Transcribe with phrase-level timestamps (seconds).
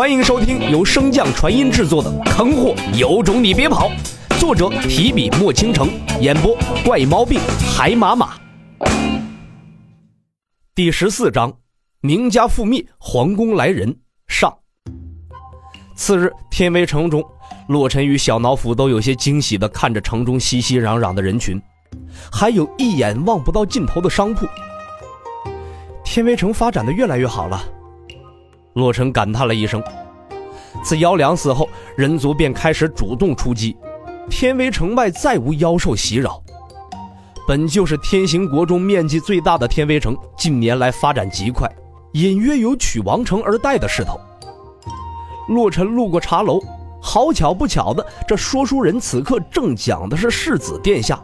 [0.00, 3.90] 欢迎收听由升降传音制作的《坑货有种你别跑》，
[4.40, 5.90] 作者提笔墨倾城，
[6.22, 7.38] 演播怪毛病
[7.70, 8.30] 海马马。
[10.74, 11.52] 第十四章，
[12.00, 13.94] 名家覆灭，皇宫来人
[14.26, 14.50] 上。
[15.94, 17.22] 次日，天威城中，
[17.68, 21.60] 洛尘与小脑斧都有些惊喜的看着城中熙熙攘攘的人群，
[22.32, 24.46] 还有一眼望不到尽头的商铺。
[26.02, 27.62] 天威城发展的越来越好了。
[28.74, 29.82] 洛尘感叹了一声。
[30.82, 33.76] 自妖良死后，人族便开始主动出击，
[34.28, 36.40] 天威城外再无妖兽袭扰。
[37.48, 41.68] 本就是天行国中面积最大的天威城，近年来发展极快，
[42.12, 44.20] 隐约有取王城而代的势头。
[45.48, 46.60] 洛尘路过茶楼，
[47.02, 51.20] 好巧不巧的，这说书人此刻正讲的是世子殿下。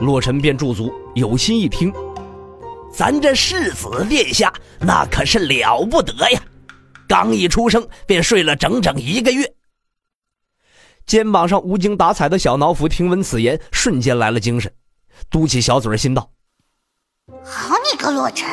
[0.00, 1.92] 洛尘便驻足，有心一听。
[2.92, 6.42] 咱这世子殿下那可是了不得呀！
[7.08, 9.52] 刚一出生便睡了整整一个月。
[11.06, 14.72] 肩膀上无精打采的小脑斧听闻此言，瞬间来了精神，
[15.28, 16.30] 嘟起小嘴心道
[17.44, 18.48] ：“好你个洛尘，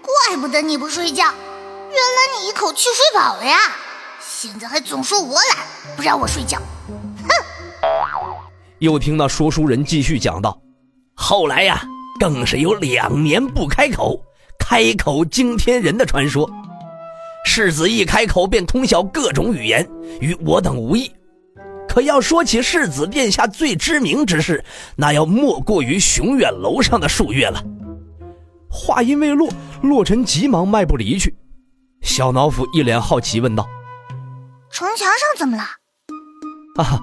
[0.00, 3.56] 怪不得你不睡觉，原来你一口气睡饱了呀！
[4.20, 7.28] 现在还总说我懒，不让我睡觉，哼！”
[8.80, 10.60] 又听那说书人继续讲道
[11.14, 11.84] ：“后来呀。”
[12.22, 14.16] 更是有两年不开口，
[14.56, 16.48] 开口惊天人的传说。
[17.44, 19.84] 世子一开口便通晓各种语言，
[20.20, 21.10] 与我等无异。
[21.88, 27.60] 可要说起世子殿下最知名之事，那要莫过于雄远楼上的数月了。
[28.70, 29.48] 话音未落，
[29.82, 31.34] 洛尘急忙迈步离去。
[32.02, 33.66] 小脑斧一脸好奇问道
[34.70, 35.64] ：“城墙上怎么了？”
[36.80, 37.00] 啊，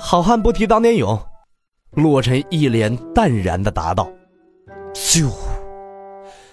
[0.00, 1.22] 好汉不提当年勇。
[1.90, 4.10] 洛尘一脸淡然的答道。
[4.94, 5.30] 咻！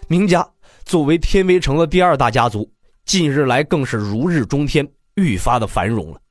[0.07, 0.47] 明家
[0.85, 2.69] 作为天威城的第二大家族，
[3.05, 6.21] 近日来更是如日中天，愈发的繁荣了。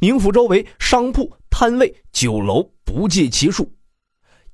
[0.00, 3.72] 宁府周围商铺、摊位、酒楼不计其数，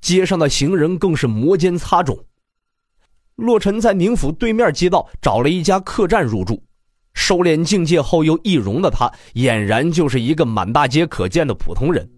[0.00, 2.18] 街上的行人更是摩肩擦踵。
[3.34, 6.62] 洛尘在宁府对面街道找了一家客栈入住，
[7.14, 12.08] 收敛境界后又易容的他，俨然就是一个满大街可见的普通人。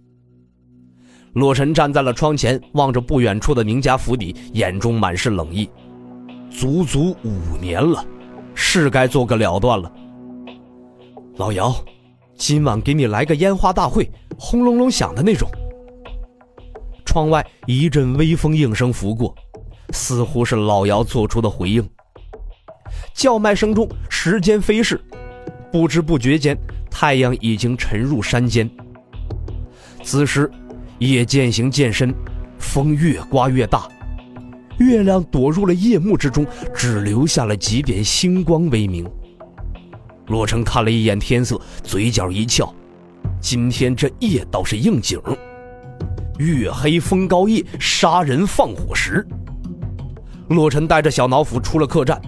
[1.35, 5.69] 洛尘站在了窗前，望着不远处的宁家府邸，眼中满是冷意。
[6.51, 8.05] 足足五年了，
[8.55, 9.91] 是该做个了断了。
[11.37, 11.75] 老姚，
[12.37, 15.49] 今晚给你来个烟花大会，轰隆隆响的那种。
[17.07, 19.35] 窗外一阵微风应声拂过，
[19.91, 21.83] 似乎是老姚做出的回应。
[23.15, 25.01] 叫卖声中，时间飞逝，
[25.73, 26.55] 不知不觉间，
[26.91, 28.71] 太阳已经沉入山间。
[30.03, 30.51] 此时。
[31.09, 32.15] 夜渐行渐深，
[32.59, 33.89] 风越刮越大，
[34.79, 39.05] 月亮躲入了夜幕之中，只留下了几点星光微明。
[40.29, 42.73] 洛尘看了一眼天色，嘴角一翘，
[43.41, 45.21] 今天这夜倒是应景。
[46.39, 49.27] 月黑风高夜，杀人放火时。
[50.49, 52.21] 洛尘带着小脑斧出了客栈，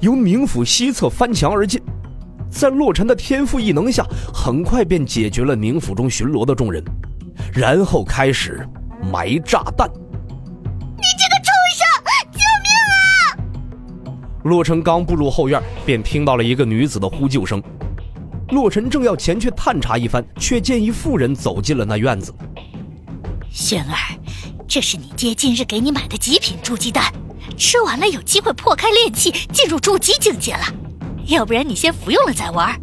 [0.00, 1.80] 由冥府西侧翻墙而进，
[2.50, 6.82] 在洛尘的天赋异能下，很快便解决了冥府中巡逻的众人。
[7.56, 8.68] 然后开始
[9.10, 9.88] 埋炸弹。
[9.88, 11.86] 你这个畜生！
[12.30, 13.00] 救命啊！
[14.44, 17.62] 洛尘刚步入后院，便听到了一个女子的呼救声。
[18.50, 22.34] 洛尘正要前去探查一番，却见一妇人走进了那院子。
[23.50, 23.96] 轩儿，
[24.68, 27.10] 这是你爹今日给你买的极品筑基丹，
[27.56, 30.64] 吃完了有机会破开炼气，进入筑基境界了。
[31.24, 32.78] 要不然你先服用了再玩。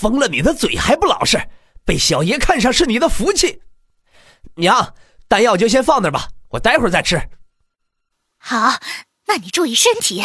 [0.00, 1.46] 封了你的嘴还不老实，
[1.84, 3.60] 被小爷看上是你的福气。
[4.54, 4.94] 娘，
[5.28, 7.20] 丹药就先放那吧，我待会儿再吃。
[8.38, 8.80] 好，
[9.26, 10.22] 那你注意身体。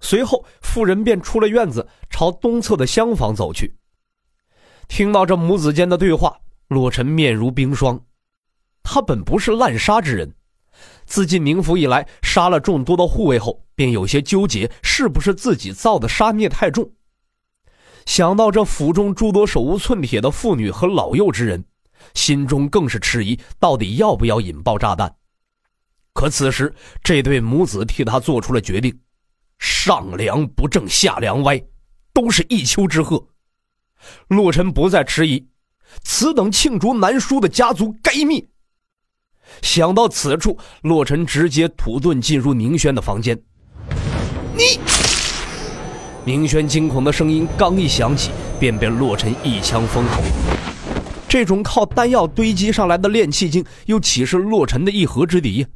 [0.00, 3.76] 随后，妇人便出了院子，朝东侧的厢房走去。
[4.88, 8.06] 听到这母子间的对话，洛尘面如冰霜。
[8.82, 10.34] 他本不是滥杀之人，
[11.04, 16.90] 自进宁府以来，杀了众多的护卫后，便有些纠结，是不是自己造的杀孽太重。
[18.06, 21.64] 想到这府中诸多手无寸铁的妇女和老幼之人，
[22.14, 25.14] 心中更是迟疑，到底要不要引爆炸弹？
[26.12, 26.72] 可此时，
[27.02, 28.96] 这对母子替他做出了决定：
[29.58, 31.60] 上梁不正下梁歪，
[32.12, 33.26] 都是一丘之貉。
[34.28, 35.48] 洛尘不再迟疑，
[36.02, 38.46] 此等罄竹难书的家族该灭。
[39.62, 43.36] 想到此处，洛尘直接土遁进入宁轩的房间。
[44.54, 44.78] 你。
[46.26, 50.22] 明轩惊恐的声音刚一响起，便被洛尘一枪封喉。
[51.28, 55.66] 这种靠丹药堆积上来的炼气境，又岂是洛尘的一合之敌？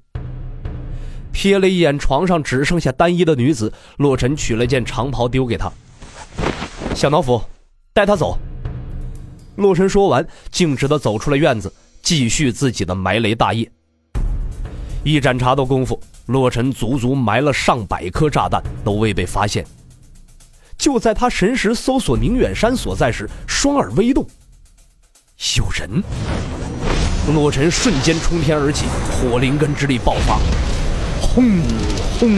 [1.34, 5.70] 瞥了一眼床上只剩下单衣的女子，洛尘取了件长袍丢给她。
[6.94, 7.42] 小脑斧，
[7.92, 8.38] 带她走。
[9.56, 11.70] 洛尘说完，径直的走出了院子，
[12.00, 13.70] 继续自己的埋雷大业。
[15.04, 19.64] 一盏茶的功夫，洛尘足足埋了上百颗炸弹，都未被发现。
[20.78, 24.24] 就在他神识搜索宁远山所在时，双耳微动，
[25.56, 26.02] 有人！
[27.34, 30.38] 洛尘瞬间冲天而起，火灵根之力爆发，
[31.20, 31.60] 轰
[32.18, 32.30] 轰！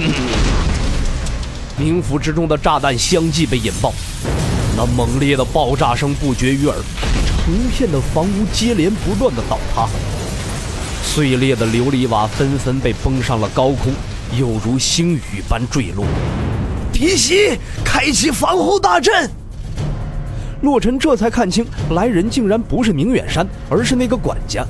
[1.79, 3.93] 冥府之中的炸弹相继被引爆，
[4.75, 6.77] 那猛烈的爆炸声不绝于耳，
[7.45, 9.87] 成片的房屋接连不断的倒塌。
[11.05, 13.93] 碎裂的琉璃瓦纷纷被崩上了高空，
[14.39, 16.07] 犹如星雨般坠落。
[17.01, 19.27] 敌袭，开启防护大阵。
[20.61, 24.67] 洛尘这才看清，来人竟然不是明远山，而是那个管家。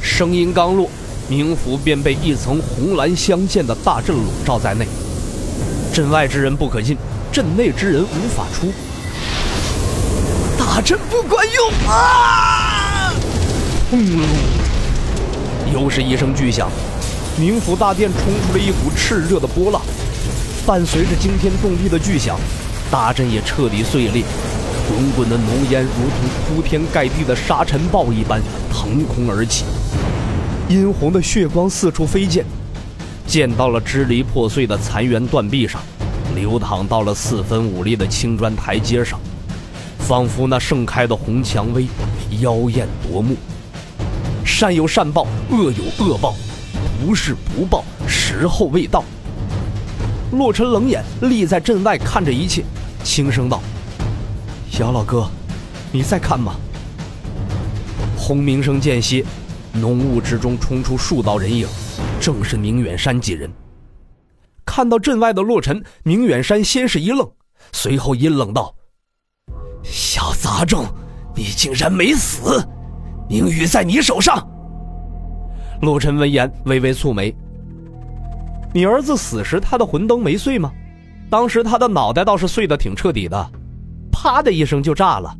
[0.00, 0.88] 声音刚落，
[1.28, 4.86] 冥府便被一层红蓝相间的大阵笼罩在内。
[5.92, 6.96] 阵外之人不可进，
[7.32, 8.72] 阵内之人无法出。
[10.56, 13.12] 大阵不管用啊！
[13.90, 14.28] 轰隆！
[15.74, 16.70] 又是一声巨响，
[17.36, 19.82] 冥府大殿冲出了一股炽热的波浪，
[20.66, 22.38] 伴随着惊天动地的巨响，
[22.90, 24.24] 大阵也彻底碎裂，
[24.88, 28.40] 滚滚的浓烟如同铺天盖地的沙尘暴一般
[28.72, 29.66] 腾空而起，
[30.66, 32.46] 殷红的血光四处飞溅，
[33.26, 35.82] 溅到了支离破碎的残垣断壁上，
[36.34, 39.20] 流淌到了四分五裂的青砖台阶上，
[39.98, 41.86] 仿佛那盛开的红蔷薇，
[42.40, 43.36] 妖艳夺目。
[44.46, 46.34] 善有善报，恶有恶报，
[47.04, 49.04] 不是不报，时候未到。
[50.36, 52.64] 洛尘冷眼立在阵外看着一切，
[53.02, 53.60] 轻声道
[54.80, 55.28] ：“姚老哥，
[55.92, 56.54] 你在看吗？”
[58.18, 59.24] 轰鸣声间歇，
[59.72, 61.68] 浓雾之中冲出数道人影，
[62.20, 63.50] 正是明远山几人。
[64.64, 67.30] 看到阵外的洛尘，明远山先是一愣，
[67.72, 68.74] 随后阴冷道
[69.84, 70.86] ：“小杂种，
[71.36, 72.66] 你竟然没死！”
[73.28, 74.46] 宁宇在你手上。
[75.82, 77.34] 洛尘闻言微微蹙眉
[78.74, 80.72] ：“你儿子死时，他的魂灯没碎吗？
[81.30, 83.50] 当时他的脑袋倒是碎得挺彻底的，
[84.10, 85.32] 啪的一声就炸了。”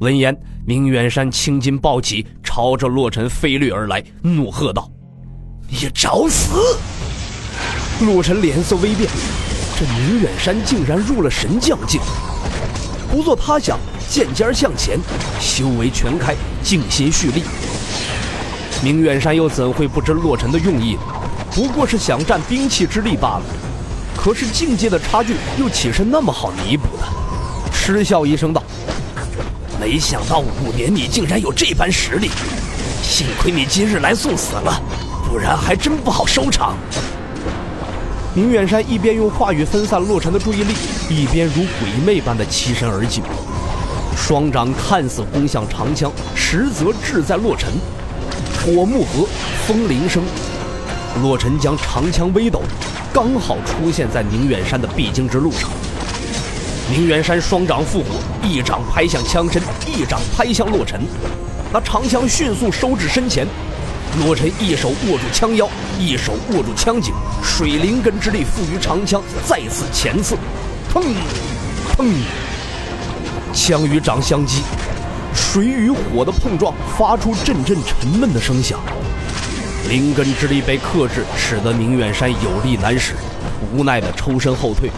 [0.00, 0.34] 闻言，
[0.64, 4.90] 明远山青筋暴起，朝着洛尘飞掠而来，怒喝道
[5.68, 6.58] ：“你找死！”
[8.00, 9.06] 洛尘脸色微变，
[9.78, 12.00] 这明远山竟然入了神将境。
[13.10, 13.78] 不做他想。
[14.08, 14.98] 剑尖向前，
[15.38, 16.34] 修为全开，
[16.64, 17.44] 静心蓄力。
[18.82, 20.96] 明远山又怎会不知洛尘的用意？
[21.52, 23.42] 不过是想占兵器之力罢了。
[24.16, 27.04] 可是境界的差距又岂是那么好弥补的？
[27.72, 28.62] 嗤笑一声道
[29.78, 32.30] ：“没想到五年你竟然有这般实力，
[33.02, 34.80] 幸亏你今日来送死了，
[35.28, 36.74] 不然还真不好收场。”
[38.32, 40.74] 明远山一边用话语分散洛尘的注意力，
[41.10, 43.22] 一边如鬼魅般的欺身而进。
[44.16, 47.70] 双掌看似攻向长枪，实则志在洛尘。
[48.62, 49.26] 火木合，
[49.66, 50.22] 风铃声，
[51.22, 52.60] 洛尘将长枪微抖，
[53.10, 55.70] 刚好出现在宁远山的必经之路上。
[56.90, 61.00] 宁远山双掌复活，一掌拍向枪身，一掌拍向洛尘。
[61.72, 63.46] 那长枪迅速收至身前，
[64.22, 65.66] 洛尘一手握住枪腰，
[65.98, 70.36] 一手握住枪颈，水灵根之力赋予长枪，再次前刺，
[70.92, 71.02] 砰，
[71.96, 72.12] 砰。
[73.54, 74.62] 枪与掌相击，
[75.34, 78.78] 水与火的碰撞发出阵阵沉闷的声响。
[79.88, 83.14] 灵根之力被克制，使得宁远山有力难使，
[83.74, 84.90] 无奈的抽身后退。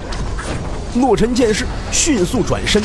[0.97, 2.83] 洛尘见势，迅速转身，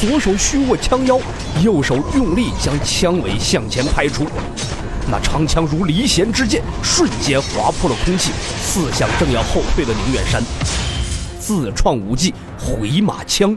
[0.00, 1.18] 左手虚握枪腰，
[1.62, 4.26] 右手用力将枪尾向前拍出。
[5.10, 8.30] 那长枪如离弦之箭，瞬间划破了空气，
[8.64, 10.42] 刺向正要后退的宁远山。
[11.38, 13.56] 自创武技回马枪。